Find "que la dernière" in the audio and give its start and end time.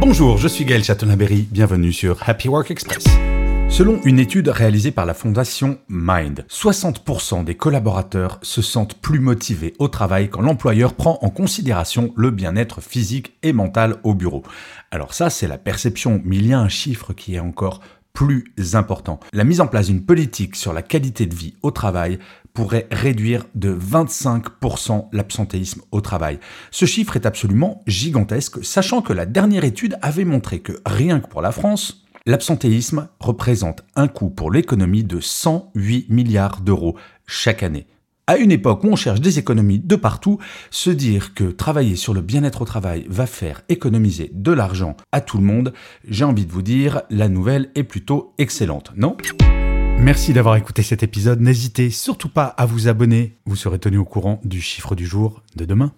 29.02-29.64